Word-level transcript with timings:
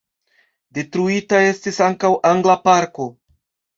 Detruita 0.77 1.41
estis 1.49 1.77
ankaŭ 1.91 2.13
angla 2.31 2.57
parko. 2.67 3.11